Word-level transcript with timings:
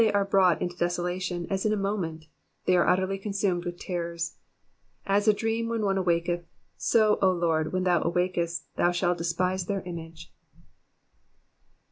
19 0.01 0.13
How 0.13 0.19
are 0.21 0.25
they 0.25 0.29
brought 0.31 0.61
into 0.63 0.75
desolation, 0.77 1.45
as 1.51 1.63
in 1.63 1.71
a 1.71 1.75
moment 1.77 2.23
I 2.23 2.27
they 2.65 2.75
are 2.75 2.87
utterly 2.87 3.19
consumed 3.19 3.65
with 3.65 3.79
terrors. 3.79 4.37
20 5.05 5.15
As 5.15 5.27
a 5.27 5.31
dream 5.33 5.69
when 5.69 5.81
07ie 5.81 5.99
awaketh; 6.03 6.45
so, 6.75 7.19
O 7.21 7.29
Lord, 7.31 7.71
when 7.71 7.83
thou 7.83 8.01
awakesty 8.01 8.63
thou 8.77 8.91
shalt 8.91 9.19
despise 9.19 9.67
their 9.67 9.81
image. 9.81 10.33